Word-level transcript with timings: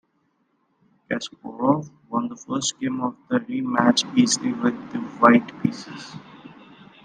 Kasparov 1.07 1.91
won 2.09 2.27
the 2.27 2.35
first 2.35 2.79
game 2.79 3.01
of 3.01 3.15
the 3.29 3.39
rematch 3.41 4.03
easily 4.17 4.51
with 4.51 4.73
the 4.91 4.97
white 4.97 5.47
pieces. 5.61 6.15